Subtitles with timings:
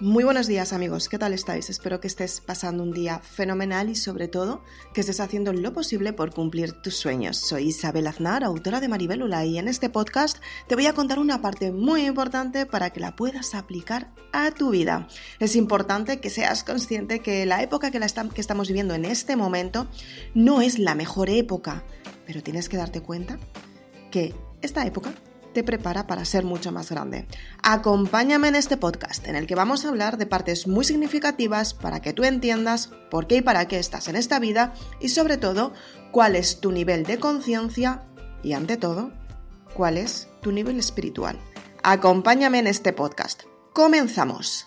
[0.00, 1.70] Muy buenos días amigos, ¿qué tal estáis?
[1.70, 4.62] Espero que estés pasando un día fenomenal y sobre todo
[4.94, 7.36] que estés haciendo lo posible por cumplir tus sueños.
[7.36, 10.38] Soy Isabel Aznar, autora de Maribelula y en este podcast
[10.68, 14.70] te voy a contar una parte muy importante para que la puedas aplicar a tu
[14.70, 15.08] vida.
[15.40, 19.88] Es importante que seas consciente que la época que, que estamos viviendo en este momento
[20.32, 21.82] no es la mejor época,
[22.24, 23.40] pero tienes que darte cuenta
[24.12, 25.12] que esta época
[25.62, 27.26] prepara para ser mucho más grande.
[27.62, 32.00] Acompáñame en este podcast en el que vamos a hablar de partes muy significativas para
[32.00, 35.72] que tú entiendas por qué y para qué estás en esta vida y sobre todo
[36.12, 38.02] cuál es tu nivel de conciencia
[38.42, 39.10] y ante todo
[39.74, 41.38] cuál es tu nivel espiritual.
[41.82, 43.42] Acompáñame en este podcast.
[43.72, 44.66] Comenzamos.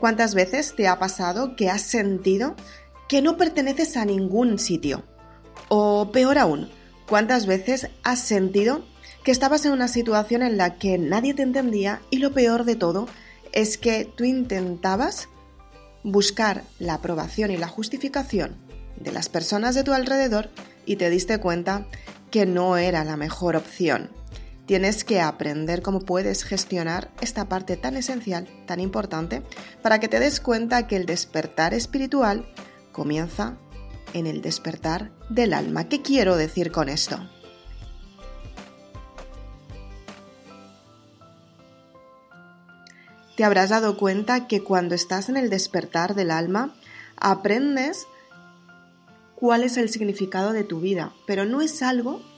[0.00, 2.56] ¿Cuántas veces te ha pasado que has sentido
[3.06, 5.04] que no perteneces a ningún sitio?
[5.68, 6.70] O peor aún,
[7.06, 8.82] ¿cuántas veces has sentido
[9.24, 12.76] que estabas en una situación en la que nadie te entendía y lo peor de
[12.76, 13.08] todo
[13.52, 15.28] es que tú intentabas
[16.02, 18.56] buscar la aprobación y la justificación
[18.96, 20.48] de las personas de tu alrededor
[20.86, 21.86] y te diste cuenta
[22.30, 24.10] que no era la mejor opción?
[24.70, 29.42] Tienes que aprender cómo puedes gestionar esta parte tan esencial, tan importante,
[29.82, 32.46] para que te des cuenta que el despertar espiritual
[32.92, 33.56] comienza
[34.12, 35.88] en el despertar del alma.
[35.88, 37.18] ¿Qué quiero decir con esto?
[43.36, 46.76] Te habrás dado cuenta que cuando estás en el despertar del alma,
[47.16, 48.06] aprendes
[49.34, 52.29] cuál es el significado de tu vida, pero no es algo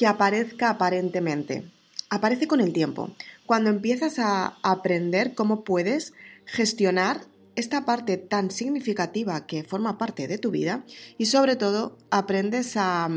[0.00, 1.70] que aparezca aparentemente.
[2.08, 3.10] Aparece con el tiempo.
[3.44, 6.14] Cuando empiezas a aprender cómo puedes
[6.46, 7.20] gestionar
[7.54, 10.86] esta parte tan significativa que forma parte de tu vida
[11.18, 13.10] y sobre todo aprendes a,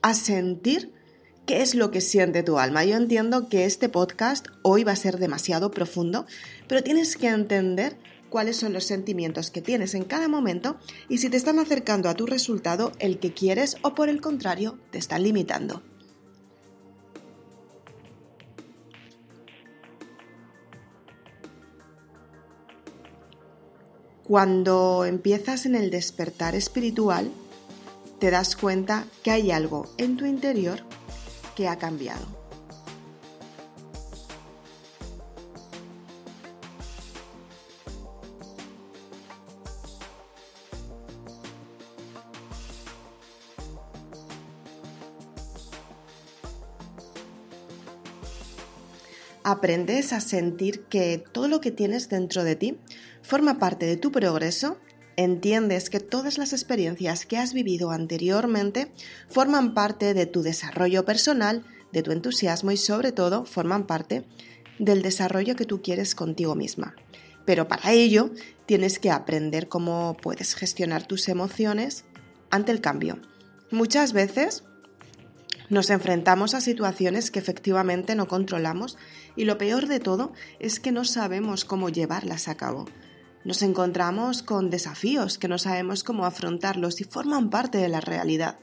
[0.00, 0.92] a sentir
[1.46, 2.84] qué es lo que siente tu alma.
[2.84, 6.26] Yo entiendo que este podcast hoy va a ser demasiado profundo,
[6.68, 7.96] pero tienes que entender
[8.30, 10.78] cuáles son los sentimientos que tienes en cada momento
[11.08, 14.78] y si te están acercando a tu resultado el que quieres o por el contrario
[14.92, 15.82] te están limitando.
[24.28, 27.30] Cuando empiezas en el despertar espiritual,
[28.20, 30.80] te das cuenta que hay algo en tu interior
[31.56, 32.26] que ha cambiado.
[49.44, 52.78] aprendes a sentir que todo lo que tienes dentro de ti
[53.28, 54.78] forma parte de tu progreso,
[55.18, 58.90] entiendes que todas las experiencias que has vivido anteriormente
[59.28, 61.62] forman parte de tu desarrollo personal,
[61.92, 64.24] de tu entusiasmo y sobre todo forman parte
[64.78, 66.94] del desarrollo que tú quieres contigo misma.
[67.44, 68.30] Pero para ello
[68.64, 72.06] tienes que aprender cómo puedes gestionar tus emociones
[72.48, 73.18] ante el cambio.
[73.70, 74.64] Muchas veces
[75.68, 78.96] nos enfrentamos a situaciones que efectivamente no controlamos
[79.36, 82.86] y lo peor de todo es que no sabemos cómo llevarlas a cabo.
[83.48, 88.58] Nos encontramos con desafíos que no sabemos cómo afrontarlos y forman parte de la realidad.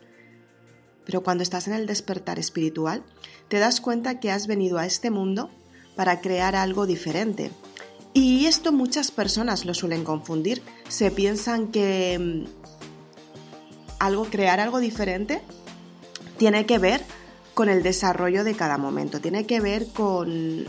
[1.07, 3.03] Pero cuando estás en el despertar espiritual,
[3.47, 5.49] te das cuenta que has venido a este mundo
[5.95, 7.49] para crear algo diferente.
[8.13, 10.61] Y esto muchas personas lo suelen confundir.
[10.87, 12.45] Se piensan que mm,
[13.97, 15.41] algo crear algo diferente
[16.37, 17.01] tiene que ver
[17.55, 20.67] con el desarrollo de cada momento, tiene que ver con,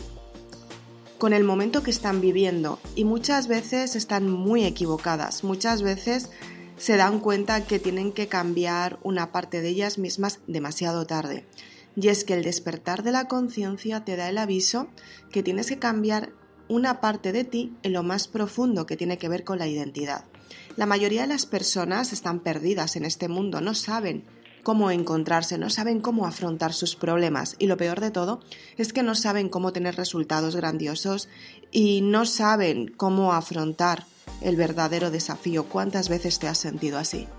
[1.17, 6.29] con el momento que están viviendo y muchas veces están muy equivocadas, muchas veces
[6.77, 11.45] se dan cuenta que tienen que cambiar una parte de ellas mismas demasiado tarde.
[11.95, 14.87] Y es que el despertar de la conciencia te da el aviso
[15.31, 16.31] que tienes que cambiar
[16.67, 20.25] una parte de ti en lo más profundo que tiene que ver con la identidad.
[20.75, 24.25] La mayoría de las personas están perdidas en este mundo, no saben
[24.67, 28.41] cómo encontrarse, no saben cómo afrontar sus problemas y lo peor de todo
[28.75, 31.29] es que no saben cómo tener resultados grandiosos
[31.71, 34.03] y no saben cómo afrontar
[34.41, 35.69] el verdadero desafío.
[35.69, 37.29] ¿Cuántas veces te has sentido así?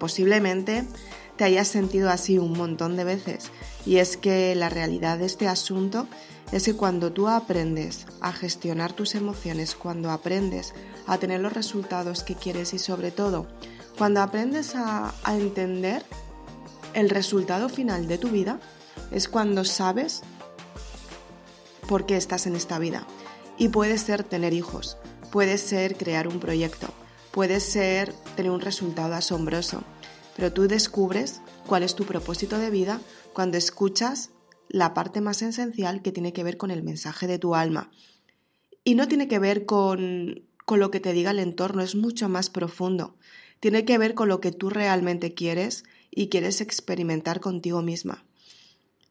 [0.00, 0.84] Posiblemente
[1.36, 3.52] te hayas sentido así un montón de veces
[3.86, 6.08] y es que la realidad de este asunto
[6.54, 10.72] es que cuando tú aprendes a gestionar tus emociones, cuando aprendes
[11.04, 13.48] a tener los resultados que quieres y sobre todo
[13.98, 16.04] Cuando aprendes a, a entender
[16.94, 18.60] el resultado final de tu vida,
[19.10, 20.22] es cuando sabes
[21.88, 23.06] por qué estás en esta vida.
[23.56, 24.96] Y puede ser tener hijos,
[25.30, 26.88] puede ser crear un proyecto,
[27.30, 29.82] puede ser tener un resultado asombroso,
[30.36, 33.00] pero tú descubres cuál es tu propósito de vida
[33.32, 34.30] cuando escuchas
[34.74, 37.92] la parte más esencial que tiene que ver con el mensaje de tu alma.
[38.82, 42.28] Y no tiene que ver con, con lo que te diga el entorno, es mucho
[42.28, 43.16] más profundo.
[43.60, 48.24] Tiene que ver con lo que tú realmente quieres y quieres experimentar contigo misma.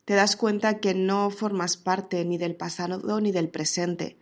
[0.04, 4.18] Te das cuenta que no formas parte ni del pasado ni del presente.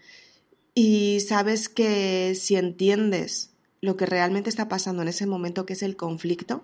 [0.76, 3.50] Y sabes que si entiendes
[3.82, 6.64] lo que realmente está pasando en ese momento, que es el conflicto,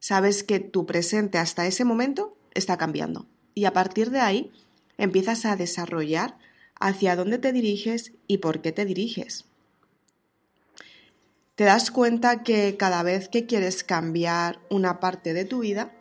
[0.00, 3.26] sabes que tu presente hasta ese momento está cambiando.
[3.54, 4.52] Y a partir de ahí
[4.96, 6.38] empiezas a desarrollar
[6.80, 9.46] hacia dónde te diriges y por qué te diriges.
[11.54, 15.92] Te das cuenta que cada vez que quieres cambiar una parte de tu vida,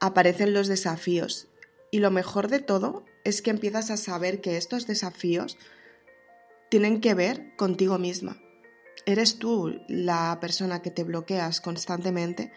[0.00, 1.48] aparecen los desafíos.
[1.90, 5.56] Y lo mejor de todo es que empiezas a saber que estos desafíos
[6.68, 8.38] tienen que ver contigo misma.
[9.06, 12.52] Eres tú la persona que te bloqueas constantemente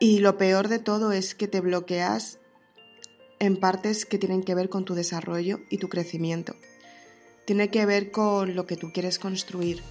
[0.00, 2.38] y lo peor de todo es que te bloqueas
[3.40, 6.54] en partes que tienen que ver con tu desarrollo y tu crecimiento.
[7.46, 9.82] Tiene que ver con lo que tú quieres construir,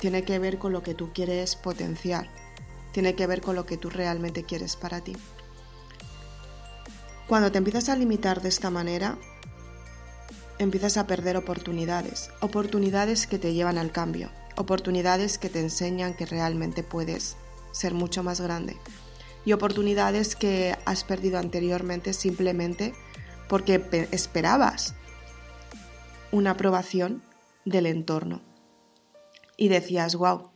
[0.00, 2.28] tiene que ver con lo que tú quieres potenciar,
[2.92, 5.16] tiene que ver con lo que tú realmente quieres para ti.
[7.26, 9.18] Cuando te empiezas a limitar de esta manera,
[10.58, 16.26] empiezas a perder oportunidades, oportunidades que te llevan al cambio, oportunidades que te enseñan que
[16.26, 17.36] realmente puedes
[17.72, 18.76] ser mucho más grande
[19.44, 22.94] y oportunidades que has perdido anteriormente simplemente
[23.48, 23.82] porque
[24.12, 24.94] esperabas
[26.30, 27.22] una aprobación
[27.64, 28.42] del entorno.
[29.56, 30.50] Y decías, wow,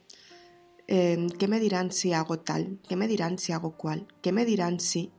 [0.86, 2.78] em, ¿qué me dirán si hago tal?
[2.88, 4.06] ¿Qué me dirán si hago cual?
[4.22, 5.10] ¿Qué me dirán si?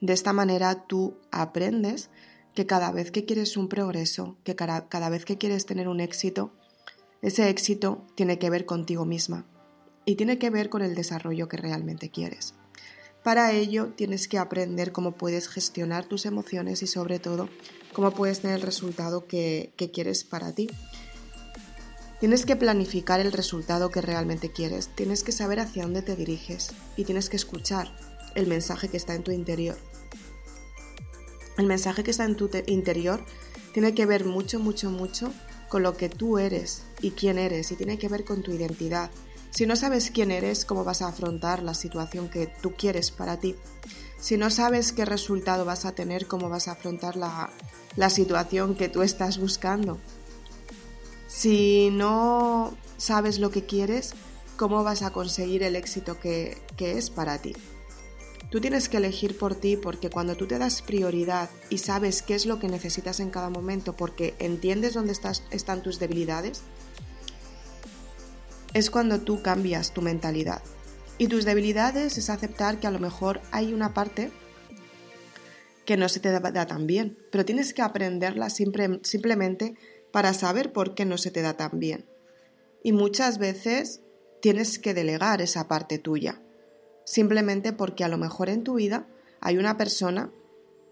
[0.00, 2.10] De esta manera tú aprendes
[2.54, 6.00] que cada vez que quieres un progreso, que cada, cada vez que quieres tener un
[6.00, 6.52] éxito,
[7.22, 9.46] ese éxito tiene que ver contigo misma
[10.06, 12.54] y tiene que ver con el desarrollo que realmente quieres.
[13.22, 17.48] Para ello tienes que aprender cómo puedes gestionar tus emociones y sobre todo
[17.92, 20.70] cómo puedes tener el resultado que, quieres para ti.
[22.20, 26.72] Tienes que planificar el resultado que realmente quieres, tienes que saber hacia dónde te diriges
[26.96, 27.94] y tienes que escuchar
[28.36, 29.76] el mensaje que está en tu interior.
[31.58, 33.24] El mensaje que está en tu interior
[33.74, 35.32] tiene que ver mucho, mucho, mucho
[35.68, 39.10] con lo que tú eres y quién eres y tiene que ver con tu identidad,
[39.56, 43.38] si no sabes quién eres, cómo vas a afrontar la situación que tú quieres para
[43.38, 43.56] ti.
[44.20, 48.90] Si no sabes qué resultado vas a tener, cómo vas a afrontar la, situación que
[48.90, 49.96] tú estás buscando.
[51.26, 54.12] Si no sabes lo que quieres,
[54.58, 57.56] cómo vas a conseguir el éxito que, que es para ti.
[58.50, 62.34] Tú tienes que elegir por ti porque cuando tú te das prioridad y sabes qué
[62.34, 66.60] es lo que necesitas en cada momento porque entiendes dónde estás, están tus debilidades,
[68.76, 70.60] es cuando tú cambias tu mentalidad.
[71.16, 74.30] Y tus debilidades es aceptar que a lo mejor hay una parte
[75.86, 79.76] que no se te da tan bien, pero tienes que aprenderla simplemente
[80.12, 82.04] para saber por qué no se te da tan bien.
[82.82, 84.02] Y muchas veces
[84.42, 86.42] tienes que delegar esa parte tuya,
[87.06, 89.08] simplemente porque a lo mejor en tu vida
[89.40, 90.30] hay una persona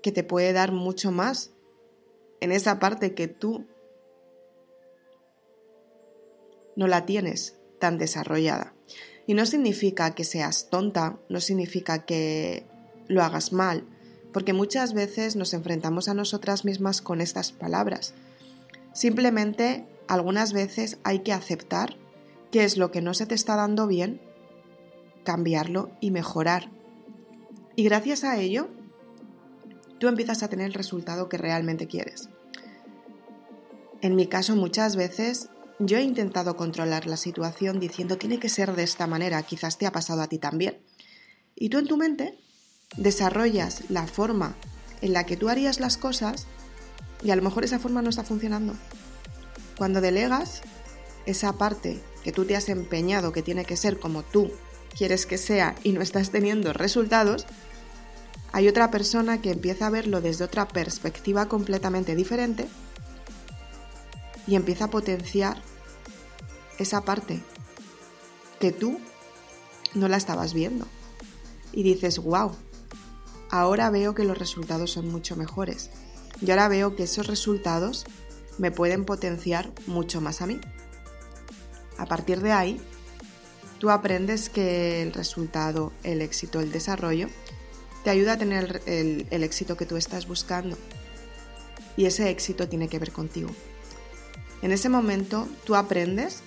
[0.03, 1.53] que te puede dar mucho más
[2.41, 3.67] en esa parte que tú
[6.76, 8.73] no la tienes tan desarrollada.
[9.26, 12.67] Y no significa que seas tonta, no significa que
[13.09, 13.85] lo hagas mal,
[14.33, 18.14] porque muchas veces nos enfrentamos a nosotras mismas con estas palabras.
[18.95, 21.99] Simplemente algunas veces hay que aceptar
[22.50, 24.23] qué es lo que no se te está dando bien,
[25.23, 26.71] cambiarlo y mejorar.
[27.76, 28.71] Y gracias a ello,
[29.99, 32.31] tú empiezas a tener el resultado que realmente quieres.
[34.00, 38.75] En mi caso muchas veces yo he intentado controlar la situación diciendo tiene que ser
[38.75, 40.78] de esta manera, quizás te ha pasado a ti también.
[41.57, 42.38] Y tú en tu mente
[42.97, 44.57] desarrollas la forma
[45.00, 46.47] en la que tú harías las cosas
[47.23, 48.75] y a lo mejor esa forma no está funcionando.
[49.76, 50.62] Cuando delegas
[51.26, 54.52] esa parte que tú te has empeñado que tiene que ser como tú
[54.97, 57.47] quieres que sea y no estás teniendo resultados,
[58.52, 62.69] hay otra persona que empieza a verlo desde otra perspectiva completamente diferente
[64.47, 65.61] y empieza a potenciar
[66.79, 67.41] esa parte
[68.61, 69.01] que tú
[69.95, 70.87] no la estabas viendo.
[71.73, 72.53] Y dices, wow,
[73.51, 75.91] ahora veo que los resultados son mucho mejores.
[76.41, 78.05] Y ahora veo que esos resultados
[78.59, 80.61] me pueden potenciar mucho más a mí.
[81.99, 82.81] A partir de ahí,
[83.79, 87.29] tú aprendes que el resultado, el éxito, el desarrollo,
[88.03, 90.77] te ayuda a tener el, el éxito que tú estás buscando.
[91.97, 93.51] Y ese éxito tiene que ver contigo.
[94.64, 96.42] En ese momento tú aprendes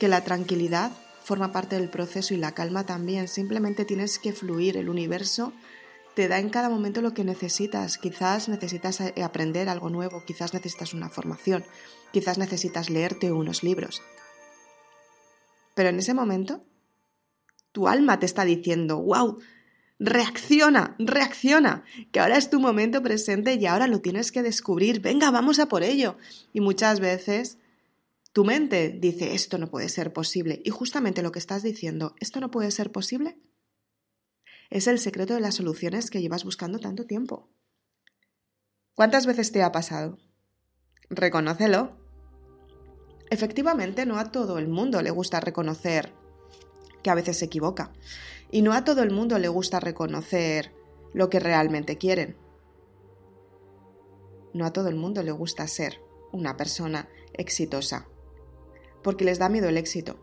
[0.00, 0.90] que la tranquilidad
[1.22, 3.28] forma parte del proceso y la calma también.
[3.28, 4.76] Simplemente tienes que fluir.
[4.76, 5.52] El universo
[6.16, 7.96] te da en cada momento lo que necesitas.
[7.96, 11.64] Quizás necesitas eh, aprender algo nuevo, quizás necesitas una formación,
[12.10, 14.02] quizás necesitas leerte unos libros.
[15.76, 16.64] Pero en ese momento,
[17.70, 19.38] tu alma te está diciendo, wow,
[19.98, 25.00] reacciona, reacciona, que ahora es tu momento presente y ahora lo tienes que descubrir.
[25.00, 26.16] Venga, vamos a por ello.
[26.52, 27.58] Y muchas veces
[28.32, 30.60] tu mente dice, esto no puede ser posible.
[30.64, 33.38] Y justamente lo que estás diciendo, esto no puede ser posible,
[34.70, 37.48] es el secreto de las soluciones que llevas buscando tanto tiempo.
[38.94, 40.18] ¿Cuántas veces te ha pasado?
[41.10, 41.96] Reconócelo.
[43.30, 46.12] Efectivamente, no a todo el mundo le gusta reconocer
[47.02, 47.92] que a veces se equivoca.
[48.54, 50.72] Y no a todo el mundo le gusta reconocer
[51.12, 52.36] lo que realmente quieren.
[54.52, 58.06] No a todo el mundo le gusta ser una persona exitosa
[59.02, 60.20] porque les da miedo el éxito.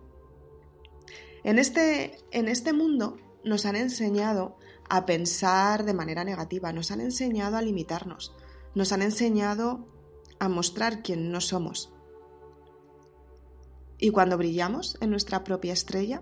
[1.43, 4.55] En este, en este mundo nos han enseñado
[4.89, 8.33] a pensar de manera negativa, nos han enseñado a limitarnos,
[8.75, 9.89] nos han enseñado
[10.39, 11.93] a mostrar quién no somos.
[13.97, 16.21] Y cuando brillamos en nuestra propia estrella,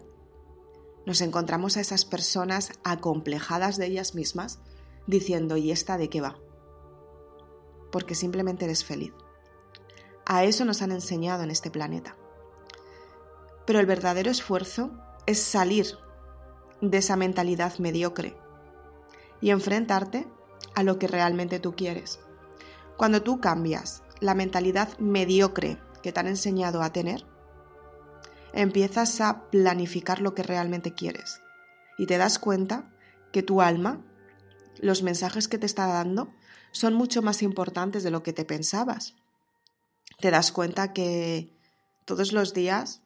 [1.09, 4.59] nos encontramos a esas personas acomplejadas de ellas mismas
[5.07, 6.37] diciendo, ¿y esta de qué va?
[7.91, 9.11] Porque simplemente eres feliz.
[10.27, 12.15] A eso nos han enseñado en este planeta.
[13.65, 14.91] Pero el verdadero esfuerzo
[15.25, 15.97] es salir
[16.79, 18.37] de esa mentalidad mediocre
[19.41, 20.27] y enfrentarte
[20.75, 22.19] a lo que realmente tú quieres.
[22.97, 27.25] Cuando tú cambias la mentalidad mediocre que te han enseñado a tener,
[28.53, 31.41] empiezas a planificar lo que realmente quieres
[31.97, 32.89] y te das cuenta
[33.31, 34.01] que tu alma,
[34.79, 36.33] los mensajes que te está dando,
[36.71, 39.15] son mucho más importantes de lo que te pensabas.
[40.19, 41.53] Te das cuenta que
[42.05, 43.01] todos los días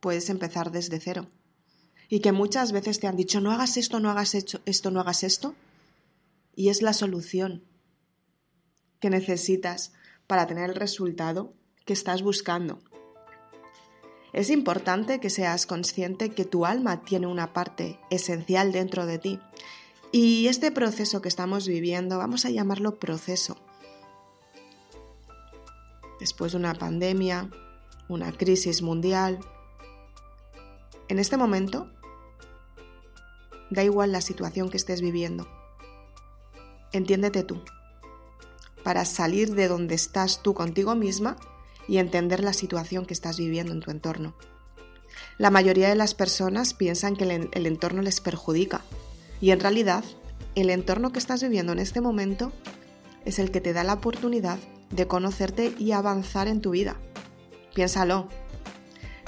[0.00, 1.30] puedes empezar desde cero.
[2.08, 5.24] Y que muchas veces te han dicho, no hagas esto, no hagas esto, no hagas
[5.24, 5.54] esto.
[6.54, 7.64] Y es la solución
[9.00, 9.92] que necesitas
[10.26, 11.54] para tener el resultado
[11.86, 12.78] que estás buscando.
[14.34, 19.38] Es importante que seas consciente que tu alma tiene una parte esencial dentro de ti.
[20.10, 23.56] Y este proceso que estamos viviendo, vamos a llamarlo proceso.
[26.18, 27.48] Después de una pandemia,
[28.08, 29.38] una crisis mundial,
[31.06, 31.88] en este momento,
[33.70, 35.46] da igual la situación que estés viviendo.
[36.90, 37.62] Entiéndete tú,
[38.82, 41.36] para salir de donde estás tú contigo misma
[41.88, 44.34] y entender la situación que estás viviendo en tu entorno.
[45.38, 48.82] La mayoría de las personas piensan que el, entorno les perjudica
[49.40, 50.04] y en realidad
[50.54, 52.52] el entorno que estás viviendo en este momento
[53.24, 54.58] es el que te da la oportunidad
[54.90, 56.96] de conocerte y avanzar en tu vida.
[57.74, 58.28] Piénsalo,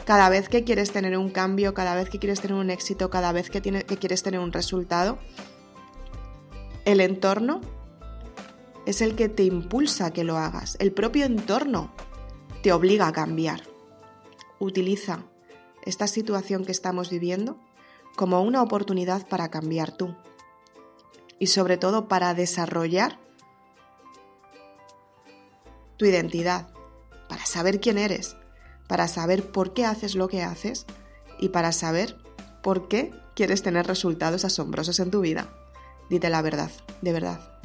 [0.04, 3.32] cada vez que quieres tener un cambio, cada vez que quieres tener un éxito, cada
[3.32, 5.18] vez que, que quieres tener un resultado,
[6.84, 7.60] el entorno
[8.86, 10.76] es el que te impulsa a que lo hagas.
[10.78, 11.92] El propio entorno
[12.66, 13.62] te obliga a cambiar.
[14.58, 15.20] Utiliza
[15.84, 17.60] esta situación que estamos viviendo
[18.16, 20.16] como una oportunidad para cambiar tú
[21.38, 23.20] y sobre todo para desarrollar
[25.96, 26.66] tu identidad,
[27.28, 28.36] para saber quién eres,
[28.88, 30.86] para saber por qué haces lo que haces
[31.38, 32.18] y para saber
[32.64, 35.56] por qué quieres tener resultados asombrosos en tu vida.
[36.10, 37.60] Dite la verdad, de verdad.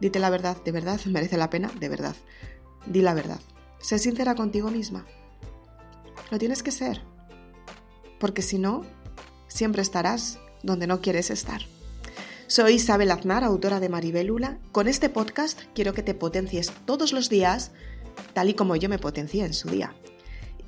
[0.00, 2.14] Dite la verdad, de verdad, merece la pena, de verdad.
[2.86, 3.40] Di la verdad.
[3.80, 5.06] Sé sincera contigo misma.
[6.30, 7.02] Lo tienes que ser.
[8.18, 8.84] Porque si no,
[9.48, 11.62] siempre estarás donde no quieres estar.
[12.48, 14.58] Soy Isabel Aznar, autora de Maribélula.
[14.72, 17.72] Con este podcast quiero que te potencies todos los días,
[18.34, 19.94] tal y como yo me potencié en su día.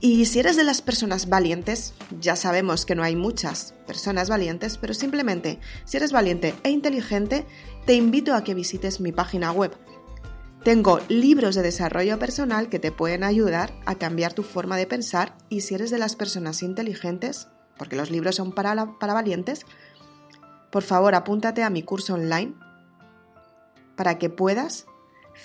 [0.00, 4.78] Y si eres de las personas valientes, ya sabemos que no hay muchas personas valientes,
[4.78, 7.46] pero simplemente si eres valiente e inteligente,
[7.84, 9.72] te invito a que visites mi página web.
[10.64, 15.34] Tengo libros de desarrollo personal que te pueden ayudar a cambiar tu forma de pensar
[15.48, 17.48] y si eres de las personas inteligentes,
[17.78, 19.64] porque los libros son para, para valientes,
[20.70, 22.54] por favor apúntate a mi curso online
[23.96, 24.86] para que puedas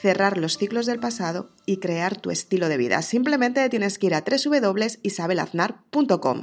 [0.01, 3.01] cerrar los ciclos del pasado y crear tu estilo de vida.
[3.01, 6.41] Simplemente tienes que ir a www.isabelaznar.com.